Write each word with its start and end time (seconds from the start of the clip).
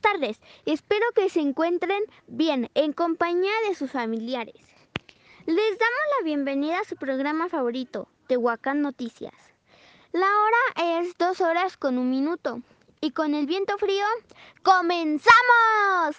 tardes. 0.00 0.40
Espero 0.64 1.06
que 1.14 1.28
se 1.28 1.40
encuentren 1.40 2.02
bien 2.26 2.70
en 2.74 2.92
compañía 2.92 3.52
de 3.68 3.74
sus 3.74 3.90
familiares. 3.90 4.56
Les 5.46 5.78
damos 5.78 6.02
la 6.18 6.24
bienvenida 6.24 6.80
a 6.80 6.84
su 6.84 6.96
programa 6.96 7.48
favorito, 7.48 8.08
Tehuacán 8.26 8.82
Noticias. 8.82 9.34
La 10.12 10.26
hora 10.26 11.00
es 11.00 11.16
dos 11.18 11.40
horas 11.40 11.76
con 11.76 11.98
un 11.98 12.10
minuto 12.10 12.60
y 13.00 13.12
con 13.12 13.34
el 13.34 13.46
viento 13.46 13.78
frío, 13.78 14.04
¡comenzamos! 14.62 16.16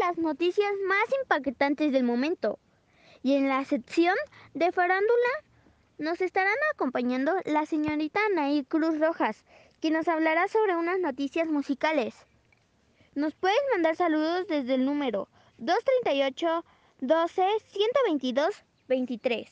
Las 0.00 0.18
noticias 0.18 0.70
más 0.86 1.04
impactantes 1.22 1.92
del 1.92 2.04
momento. 2.04 2.58
Y 3.22 3.34
en 3.34 3.48
la 3.48 3.64
sección 3.64 4.14
de 4.52 4.72
farándula 4.72 5.30
nos 5.98 6.20
estarán 6.20 6.56
acompañando 6.74 7.34
la 7.46 7.64
señorita 7.64 8.20
Anaí 8.26 8.64
Cruz 8.64 8.98
Rojas, 8.98 9.44
que 9.80 9.90
nos 9.90 10.08
hablará 10.08 10.48
sobre 10.48 10.76
unas 10.76 10.98
noticias 10.98 11.48
musicales. 11.48 12.14
Nos 13.14 13.34
puedes 13.34 13.60
mandar 13.72 13.96
saludos 13.96 14.46
desde 14.48 14.74
el 14.74 14.84
número 14.84 15.28
238 15.58 16.64
12 17.00 17.42
122 17.68 18.64
23. 18.88 19.50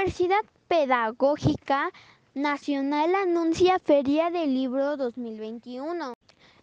Universidad 0.00 0.46
Pedagógica 0.66 1.92
Nacional 2.32 3.14
anuncia 3.14 3.78
Feria 3.78 4.30
del 4.30 4.54
Libro 4.54 4.96
2021. 4.96 6.14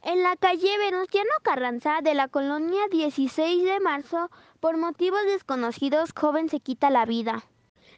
En 0.02 0.23
la 0.23 0.35
calle 0.38 0.75
Venustiano 0.80 1.30
Carranza 1.43 1.99
de 2.02 2.15
la 2.15 2.30
colonia 2.30 2.88
16 2.89 3.63
de 3.63 3.80
marzo, 3.80 4.31
por 4.59 4.77
motivos 4.77 5.23
desconocidos, 5.27 6.13
joven 6.19 6.49
se 6.49 6.61
quita 6.61 6.89
la 6.89 7.05
vida. 7.05 7.43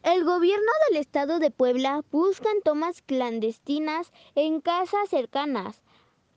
El 0.04 0.26
gobierno 0.26 0.72
del 0.90 0.98
estado 0.98 1.40
de 1.40 1.52
Puebla 1.52 2.04
busca 2.12 2.52
en 2.52 2.62
tomas 2.62 3.02
clandestinas 3.02 4.12
en 4.36 4.60
casas 4.60 5.08
cercanas, 5.08 5.82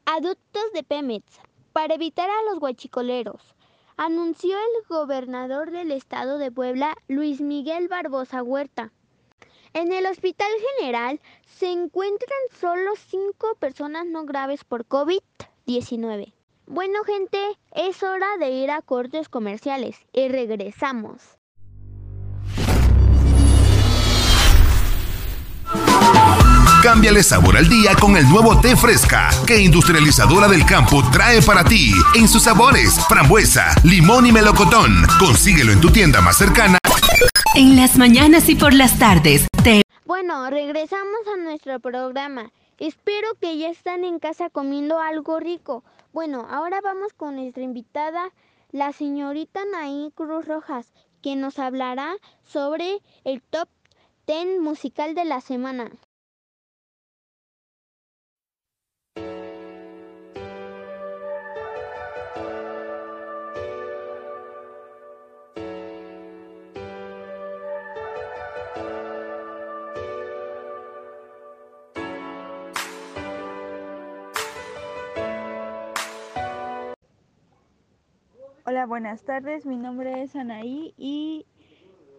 adultos 0.07 0.73
de 0.75 0.85
Pemex, 0.85 1.41
para 1.73 1.97
evitar 1.97 2.31
a 2.31 2.45
los 2.45 2.61
guachicoleros 2.61 3.57
anunció 3.97 4.57
el 4.57 4.87
gobernador 4.89 5.71
del 5.71 5.91
estado 5.91 6.39
de 6.39 6.51
Puebla, 6.51 6.97
Luis 7.09 7.41
Miguel 7.41 7.89
Barbosa 7.89 8.43
Huerta. 8.43 8.93
En 9.75 9.93
el 9.93 10.07
Hospital 10.07 10.51
General 10.79 11.21
se 11.47 11.73
encuentran 11.73 12.39
solo 12.61 12.93
cinco 12.97 13.55
personas 13.59 14.07
no 14.07 14.25
graves 14.25 14.65
por 14.65 14.87
COVID-19. 14.87 16.33
Bueno 16.67 17.03
gente, 17.05 17.39
es 17.73 18.03
hora 18.03 18.37
de 18.39 18.51
ir 18.51 18.71
a 18.71 18.83
cortes 18.83 19.29
comerciales 19.29 19.97
y 20.13 20.29
regresamos. 20.29 21.39
Cámbiale 26.93 27.23
sabor 27.23 27.57
al 27.57 27.71
día 27.71 27.97
con 27.99 28.19
el 28.19 28.29
nuevo 28.29 28.61
té 28.61 28.77
fresca 28.77 29.31
que 29.47 29.59
Industrializadora 29.59 30.47
del 30.47 30.67
Campo 30.67 31.03
trae 31.11 31.41
para 31.41 31.65
ti 31.65 31.91
en 32.15 32.29
sus 32.29 32.43
sabores 32.43 33.01
frambuesa, 33.09 33.75
limón 33.83 34.27
y 34.27 34.31
melocotón. 34.31 35.07
Consíguelo 35.19 35.73
en 35.73 35.81
tu 35.81 35.89
tienda 35.89 36.21
más 36.21 36.37
cercana. 36.37 36.77
En 37.55 37.77
las 37.77 37.97
mañanas 37.97 38.47
y 38.51 38.57
por 38.57 38.75
las 38.75 38.99
tardes. 38.99 39.47
Te... 39.65 39.81
Bueno, 40.05 40.51
regresamos 40.51 41.21
a 41.33 41.43
nuestro 41.43 41.81
programa. 41.81 42.53
Espero 42.79 43.29
que 43.41 43.57
ya 43.57 43.71
están 43.71 44.05
en 44.05 44.19
casa 44.19 44.51
comiendo 44.51 45.01
algo 45.01 45.41
rico. 45.41 45.85
Bueno, 46.13 46.47
ahora 46.51 46.83
vamos 46.83 47.15
con 47.17 47.37
nuestra 47.37 47.63
invitada, 47.63 48.33
la 48.71 48.93
señorita 48.93 49.61
Naí 49.73 50.13
Cruz 50.15 50.47
Rojas, 50.47 50.93
que 51.23 51.37
nos 51.37 51.59
hablará 51.59 52.13
sobre 52.45 52.99
el 53.25 53.41
top 53.41 53.71
10 54.27 54.61
musical 54.61 55.15
de 55.15 55.25
la 55.25 55.41
semana. 55.41 55.91
Hola, 78.73 78.87
buenas 78.87 79.23
tardes. 79.23 79.67
Mi 79.67 79.77
nombre 79.77 80.23
es 80.23 80.35
Anaí 80.35 80.95
y 80.97 81.45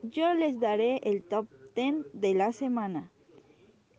yo 0.04 0.36
les 0.36 0.60
daré 0.60 0.98
el 0.98 1.24
top 1.24 1.48
10 1.76 2.06
de 2.14 2.36
la 2.36 2.52
semana. 2.52 3.12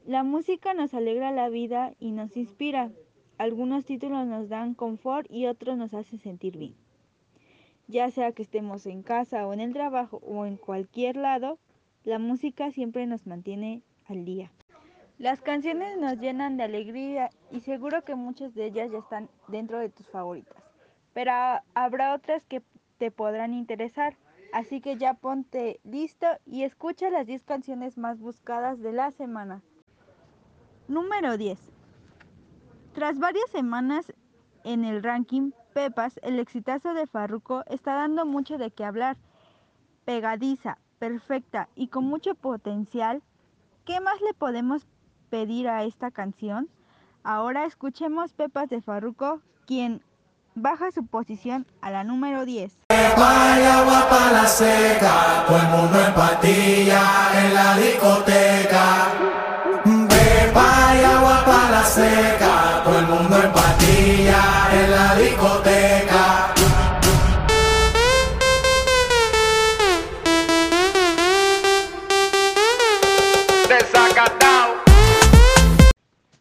La 0.06 0.22
música 0.22 0.72
nos 0.72 0.94
alegra 0.94 1.32
la 1.32 1.48
vida 1.48 1.94
y 1.98 2.12
nos 2.12 2.37
inspira. 2.37 2.92
Algunos 3.38 3.84
títulos 3.84 4.28
nos 4.28 4.48
dan 4.48 4.75
confort 4.75 5.28
y 5.28 5.47
otros 5.47 5.76
nos 5.76 5.94
hacen 5.94 6.20
sentir 6.20 6.56
bien. 6.56 6.76
Ya 7.88 8.09
sea 8.12 8.31
que 8.31 8.44
estemos 8.44 8.86
en 8.86 9.03
casa 9.03 9.48
o 9.48 9.53
en 9.53 9.59
el 9.59 9.72
trabajo 9.72 10.19
o 10.19 10.47
en 10.47 10.56
cualquier 10.56 11.16
lado, 11.16 11.59
la 12.04 12.21
música 12.21 12.71
siempre 12.71 13.04
nos 13.09 13.26
mantiene 13.26 13.82
al 14.06 14.25
día. 14.25 14.53
Las 15.19 15.41
canciones 15.41 15.98
nos 15.98 16.21
llenan 16.21 16.56
de 16.56 16.62
alegría 16.62 17.31
y 17.50 17.62
seguro 17.62 18.04
que 18.04 18.15
muchas 18.15 18.54
de 18.54 18.66
ellas 18.66 18.92
ya 18.92 18.98
están 18.98 19.28
dentro 19.48 19.81
de 19.81 19.88
tus 19.88 20.06
favoritas 20.06 20.64
pero 21.15 21.33
habrá 21.75 22.15
otras 22.15 22.45
que 22.45 22.63
te 22.99 23.11
podrán 23.11 23.55
interesar. 23.55 24.17
Así 24.53 24.81
que 24.81 24.97
ya 24.97 25.15
ponte 25.15 25.81
listo 25.83 26.27
y 26.45 26.63
escucha 26.63 27.11
las 27.11 27.27
10 27.27 27.43
canciones 27.45 27.99
más 27.99 28.21
buscadas 28.21 28.81
de 28.81 28.93
la 28.93 29.11
semana. 29.11 29.63
Número 30.87 31.37
10. 31.37 31.59
Tras 32.93 33.19
varias 33.19 33.51
semanas 33.51 34.13
en 34.63 34.85
el 34.85 35.03
ranking, 35.03 35.51
Pepas, 35.73 36.21
el 36.23 36.39
exitazo 36.39 36.95
de 36.95 37.09
Farruko, 37.09 37.65
está 37.67 37.95
dando 37.95 38.27
mucho 38.27 38.59
de 38.59 38.71
qué 38.71 38.85
hablar. 38.85 39.17
Pegadiza, 40.05 40.79
perfecta 41.01 41.69
y 41.75 41.89
con 41.89 42.05
mucho 42.05 42.37
potencial. 42.37 43.23
¿Qué 43.85 44.01
más 44.01 44.21
le 44.21 44.35
podemos 44.35 44.87
pedir 45.31 45.69
a 45.69 45.83
esta 45.83 46.13
canción? 46.13 46.69
Ahora 47.25 47.65
escuchemos 47.65 48.33
Pepas 48.35 48.69
de 48.69 48.81
Farruko, 48.81 49.41
quien 49.67 50.01
baja 50.54 50.91
su 50.92 51.06
posición 51.06 51.66
a 51.81 51.91
la 51.91 52.04
número 52.04 52.44
10. 52.44 52.72
Vaya 52.88 53.81
agua 53.81 54.09
para 54.09 54.32
la 54.32 54.47
seca, 54.47 55.45
todo 55.47 55.59
el 55.59 55.68
mundo 55.68 56.01
en 56.01 56.15
patilla 56.15 57.03
en 57.34 57.54
la 57.54 57.77
discoteca. 57.77 59.12
Vaya 60.54 61.18
agua 61.18 61.45
para 61.45 61.71
la 61.71 61.84
seca, 61.84 62.83
todo 62.84 62.98
el 62.98 63.06
mundo 63.06 63.36
en 63.42 63.53
patilla 63.53 64.42
en 64.72 64.91
la 64.91 65.15
discoteca. 65.16 66.54
Desacatao. 73.68 74.74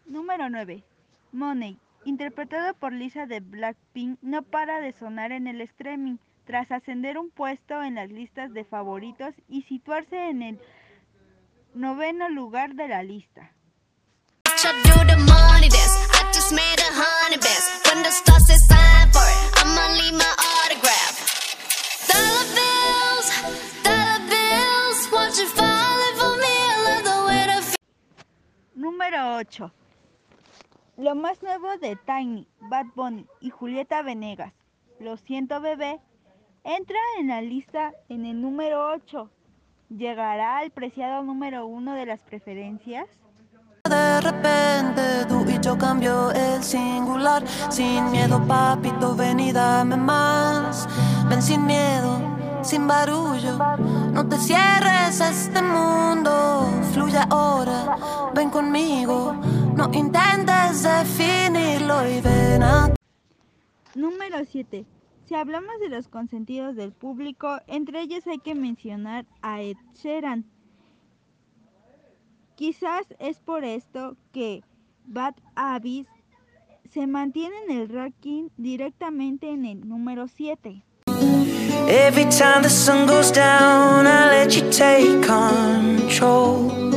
Número 0.06 0.50
9. 0.50 0.84
Money, 1.32 1.80
interpretado 2.06 2.74
por 2.76 2.94
Lisa 2.94 3.26
de 3.26 3.40
Blackpink, 3.40 4.20
no 4.22 4.44
para 4.44 4.80
de 4.80 4.94
sonar 4.94 5.32
en 5.32 5.48
el 5.48 5.62
streaming 5.62 6.18
tras 6.46 6.72
ascender 6.72 7.18
un 7.18 7.30
puesto 7.30 7.82
en 7.84 7.96
las 7.96 8.10
listas 8.10 8.54
de 8.54 8.66
favoritos 8.66 9.34
y 9.48 9.64
situarse 9.64 10.30
en 10.30 10.42
el 10.42 10.60
noveno 11.74 12.30
lugar 12.30 12.76
de 12.76 12.88
la 12.88 13.04
lista. 13.04 13.52
Número 28.76 29.38
8. 29.38 29.72
Lo 30.98 31.16
más 31.16 31.42
nuevo 31.42 31.76
de 31.82 31.98
Tiny, 32.06 32.48
Bad 32.60 32.86
Bunny 32.96 33.26
y 33.42 33.50
Julieta 33.50 34.04
Venegas. 34.04 34.54
Lo 35.00 35.18
siento 35.18 35.60
bebé, 35.60 36.00
entra 36.64 37.00
en 37.20 37.30
la 37.30 37.42
lista 37.42 37.94
en 38.10 38.28
el 38.28 38.40
número 38.40 38.92
8. 38.92 39.28
¿Llegará 39.90 40.60
al 40.60 40.70
preciado 40.70 41.24
número 41.24 41.66
1 41.66 41.96
de 41.96 42.06
las 42.06 42.22
preferencias? 42.22 43.08
De 43.90 44.22
repente 44.22 45.26
tú 45.28 45.44
y 45.50 45.60
yo 45.60 45.78
cambio 45.78 46.32
el 46.32 46.64
singular 46.64 47.44
Sin 47.70 48.12
miedo 48.12 48.42
papito 48.48 49.16
ven 49.16 49.40
y 49.40 49.52
dame 49.52 49.98
más 49.98 50.88
Ven 51.28 51.42
sin 51.42 51.66
miedo, 51.66 52.22
sin 52.62 52.88
barullo 52.88 53.58
No 54.14 54.26
te 54.30 54.38
cierres 54.38 55.20
a 55.20 55.30
este 55.32 55.62
mundo 55.62 56.66
Fluye 56.94 57.20
ahora, 57.30 57.98
ven 58.34 58.50
conmigo 58.50 59.36
No 59.76 59.90
intentes 59.94 60.84
definirlo 60.84 62.08
y 62.08 62.22
ven 62.22 62.64
a 62.64 62.94
Número 63.96 64.46
7. 64.46 64.86
Si 65.26 65.36
hablamos 65.36 65.80
de 65.80 65.90
los 65.90 66.08
consentidos 66.08 66.76
del 66.76 66.92
público, 66.92 67.60
entre 67.68 68.02
ellos 68.02 68.26
hay 68.28 68.40
que 68.40 68.56
mencionar 68.56 69.26
a 69.42 69.62
Ed 69.62 69.78
Sheeran. 69.96 70.46
Quizás 72.56 73.06
es 73.20 73.40
por 73.40 73.64
esto 73.64 74.16
que 74.32 74.64
Bad 75.06 75.36
Abyss 75.56 76.08
se 76.92 77.08
mantiene 77.08 77.56
en 77.68 77.78
el 77.78 77.90
ranking 77.90 78.50
directamente 78.58 79.50
en 79.50 79.66
el 79.66 79.88
número 79.88 80.28
7. 80.28 80.84
Every 81.88 82.26
time 82.26 82.62
the 82.62 82.70
sun 82.70 83.08
goes 83.08 83.32
down, 83.32 84.06
I 84.06 84.30
let 84.30 84.56
you 84.56 84.70
take 84.70 85.22
control. 85.26 86.93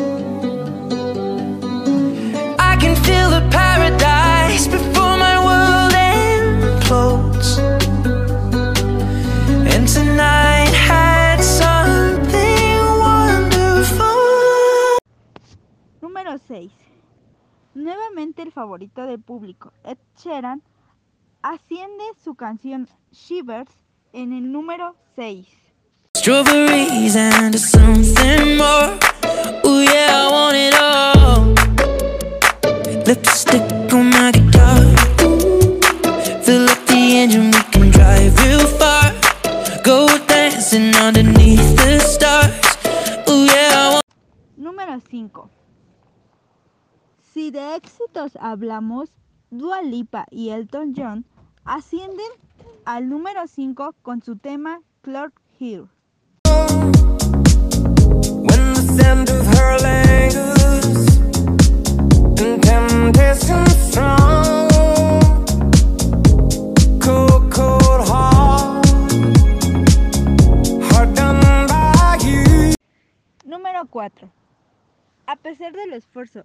6. 16.48 16.72
Nuevamente 17.74 18.42
el 18.42 18.52
favorito 18.52 19.06
del 19.06 19.20
público, 19.20 19.72
Ed 19.84 19.98
Sheeran, 20.18 20.62
asciende 21.42 22.04
su 22.24 22.34
canción 22.34 22.88
Shivers 23.12 23.72
en 24.12 24.32
el 24.32 24.50
número 24.50 24.96
6. 25.14 25.46
Strawberries 26.16 27.14
Si 47.46 47.52
de 47.52 47.76
éxitos 47.76 48.36
hablamos, 48.40 49.08
Dua 49.52 49.80
Lipa 49.80 50.26
y 50.32 50.48
Elton 50.48 50.94
John 50.96 51.24
ascienden 51.64 52.26
al 52.84 53.08
número 53.08 53.46
5 53.46 53.94
con 54.02 54.20
su 54.20 54.34
tema 54.34 54.80
Clock 55.02 55.32
Hill. 55.60 55.88
Número 73.44 73.86
4. 73.88 74.32
A 75.28 75.36
pesar 75.36 75.72
del 75.72 75.92
esfuerzo 75.92 76.44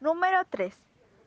Número 0.00 0.38
3. 0.48 0.74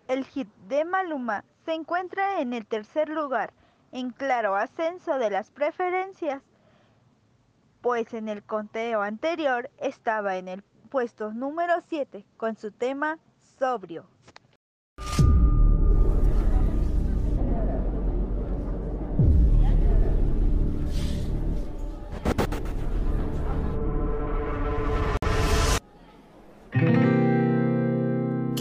El 0.08 0.26
hit 0.26 0.48
de 0.68 0.86
Maluma 0.86 1.44
se 1.66 1.74
encuentra 1.74 2.42
en 2.42 2.54
el 2.54 2.66
tercer 2.66 3.10
lugar, 3.10 3.54
en 3.92 4.10
claro 4.10 4.56
ascenso 4.56 5.20
de 5.20 5.30
las 5.30 5.52
preferencias, 5.52 6.42
pues 7.82 8.14
en 8.14 8.28
el 8.28 8.44
conteo 8.44 9.02
anterior 9.02 9.70
estaba 9.78 10.38
en 10.38 10.48
el 10.48 10.64
puesto 10.64 11.32
número 11.32 11.76
7 11.88 12.26
con 12.38 12.56
su 12.56 12.72
tema 12.72 13.20
Sobrio. 13.60 14.17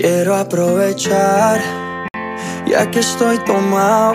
Quiero 0.08 0.37
aprovechar 0.37 1.61
ya 2.64 2.88
que 2.93 3.00
estoy 3.00 3.38
tomado 3.41 4.14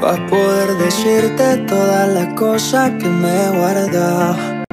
para 0.00 0.26
poder 0.26 0.76
decirte 0.78 1.58
todas 1.58 2.08
las 2.08 2.34
cosas 2.34 2.90
que 3.00 3.08
me 3.08 3.30
he 3.30 3.50
guardado. 3.50 4.64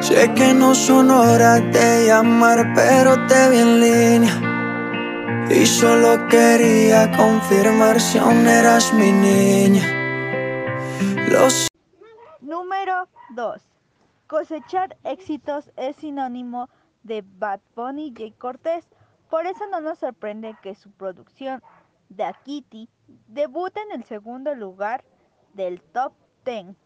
Sé 0.00 0.32
que 0.34 0.54
no 0.54 0.72
son 0.76 1.10
horas 1.10 1.60
de 1.72 2.06
llamar, 2.06 2.74
pero 2.76 3.26
te 3.26 3.50
vi 3.50 3.58
en 3.58 3.80
línea. 3.80 5.48
Y 5.50 5.66
solo 5.66 6.28
quería 6.28 7.10
confirmar 7.16 8.00
si 8.00 8.18
aún 8.18 8.46
eras 8.46 8.94
mi 8.94 9.10
niña. 9.10 9.82
Lo 11.28 11.50
sé. 11.50 11.66
Número 12.40 13.08
2. 13.30 13.60
Cosechar 14.28 14.96
éxitos 15.02 15.72
es 15.76 15.96
sinónimo 15.96 16.68
de 17.02 17.24
Bad 17.26 17.58
Bunny 17.74 18.14
Jay 18.16 18.30
Cortés. 18.30 18.86
Por 19.30 19.46
eso 19.46 19.66
no 19.70 19.80
nos 19.80 19.98
sorprende 19.98 20.56
que 20.62 20.74
su 20.74 20.90
producción, 20.92 21.62
The 22.14 22.32
Kitty, 22.44 22.88
debute 23.26 23.80
en 23.80 24.00
el 24.00 24.04
segundo 24.04 24.54
lugar 24.54 25.04
del 25.54 25.80
top 25.80 26.12
10. 26.44 26.76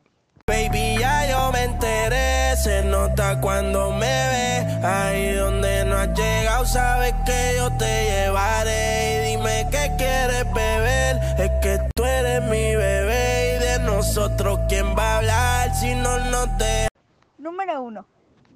Baby, 0.47 0.97
ya 0.99 1.28
yo 1.28 1.52
me 1.52 1.64
enteré, 1.64 2.57
se 2.57 2.83
nota 2.85 3.38
cuando 3.40 3.90
me 3.90 4.07
ve. 4.07 4.59
Ahí 4.83 5.35
donde 5.35 5.85
no 5.85 5.97
has 5.97 6.18
llegado, 6.18 6.64
sabes 6.64 7.12
que 7.26 7.57
yo 7.59 7.76
te 7.76 8.04
llevaré. 8.07 9.26
Y 9.28 9.37
dime 9.37 9.66
qué 9.71 9.92
quieres 9.99 10.50
beber, 10.54 11.16
es 11.38 11.50
que 11.61 11.78
tú 11.95 12.04
eres 12.04 12.42
mi 12.45 12.75
bebé. 12.75 13.57
Y 13.57 13.59
de 13.62 13.78
nosotros, 13.80 14.61
¿quién 14.71 14.97
va 14.97 15.16
a 15.16 15.18
hablar 15.18 15.75
si 15.75 15.95
no 15.95 16.18
nos 16.30 16.57
deja? 16.57 16.88
Número 17.37 17.83
1. 17.83 18.07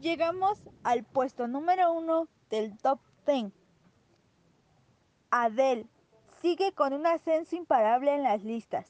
Llegamos 0.01 0.63
al 0.85 1.05
puesto 1.05 1.47
número 1.47 1.93
1 1.93 2.27
del 2.49 2.77
top 2.79 3.01
10. 3.27 3.53
Adele 5.33 5.87
sigue 6.43 6.73
con 6.73 6.93
un 6.93 7.07
ascenso 7.07 7.57
imparable 7.57 8.15
en 8.15 8.23
las 8.23 8.45
listas. 8.45 8.87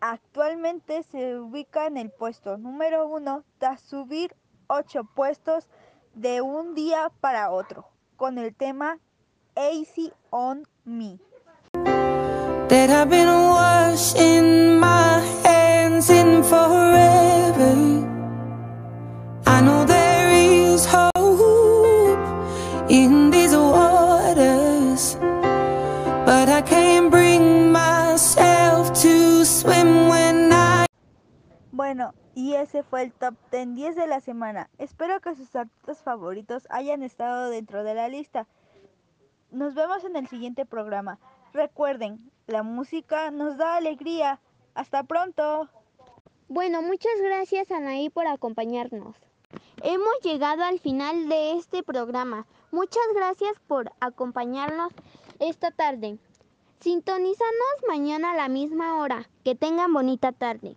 Actualmente 0.00 1.02
se 1.04 1.38
ubica 1.38 1.86
en 1.86 1.96
el 1.96 2.10
puesto 2.10 2.58
número 2.58 3.08
1 3.08 3.42
tras 3.58 3.80
subir 3.80 4.36
8 4.66 5.04
puestos 5.14 5.68
de 6.12 6.42
un 6.42 6.74
día 6.74 7.10
para 7.20 7.50
otro 7.50 7.88
con 8.16 8.36
el 8.36 8.54
tema 8.54 8.98
Easy 9.56 10.12
on 10.28 10.64
Me. 10.84 11.18
been 12.68 13.28
my 14.78 15.20
hands 15.44 16.10
in 16.10 16.42
forever. 16.42 17.74
I 19.46 19.60
know 19.62 19.84
there 19.86 20.30
is 20.30 20.86
Bueno, 31.94 32.14
y 32.34 32.54
ese 32.54 32.82
fue 32.84 33.02
el 33.02 33.12
top 33.12 33.34
10 33.50 33.74
10 33.74 33.96
de 33.96 34.06
la 34.06 34.20
semana. 34.20 34.70
Espero 34.78 35.20
que 35.20 35.34
sus 35.34 35.54
artistas 35.54 36.02
favoritos 36.02 36.66
hayan 36.70 37.02
estado 37.02 37.50
dentro 37.50 37.84
de 37.84 37.92
la 37.92 38.08
lista. 38.08 38.46
Nos 39.50 39.74
vemos 39.74 40.02
en 40.04 40.16
el 40.16 40.26
siguiente 40.26 40.64
programa. 40.64 41.18
Recuerden, 41.52 42.30
La 42.46 42.62
música 42.62 43.30
nos 43.30 43.58
da 43.58 43.76
alegría. 43.76 44.40
Hasta 44.72 45.02
pronto. 45.02 45.68
Bueno, 46.48 46.80
muchas 46.80 47.12
gracias 47.20 47.70
Anaí 47.70 48.08
por 48.08 48.26
acompañarnos. 48.26 49.14
Hemos 49.82 50.18
llegado 50.22 50.64
al 50.64 50.80
final 50.80 51.28
de 51.28 51.58
este 51.58 51.82
programa. 51.82 52.46
Muchas 52.70 53.04
gracias 53.14 53.52
por 53.66 53.92
acompañarnos 54.00 54.94
esta 55.40 55.70
tarde. 55.70 56.16
Sintonízanos 56.80 57.84
mañana 57.86 58.32
a 58.32 58.36
la 58.36 58.48
misma 58.48 58.96
hora. 58.96 59.28
Que 59.44 59.54
tengan 59.54 59.92
bonita 59.92 60.32
tarde. 60.32 60.74